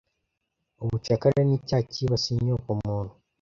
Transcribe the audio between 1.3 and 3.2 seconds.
nicyaha cyibasiye inyokomuntu.